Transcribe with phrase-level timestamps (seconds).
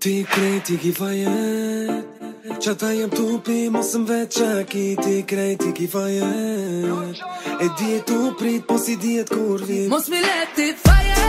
[0.00, 2.06] Ti krejti ki fajet
[2.64, 7.20] Qa ta jem tupi mos vetë qa Ti krejti ki fajet
[7.64, 11.19] E di e tu prit po si di kur vit Mos mi leti fajet